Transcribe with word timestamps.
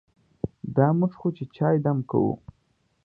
دا 0.75 0.87
موږ 0.97 1.11
خو 1.19 1.27
چې 1.37 1.43
چای 1.55 1.75
دم 1.85 1.97
کوو. 2.09 2.33